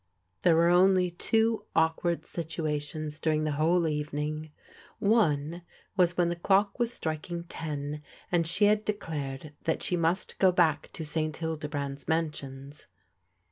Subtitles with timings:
[0.41, 4.49] There were only two awkward situations during the v.'hole evening.
[4.97, 5.61] One
[5.95, 8.01] was when the clock was striking ten,
[8.31, 12.87] and she had declared that she must go back to St Hildebrand's Mansions.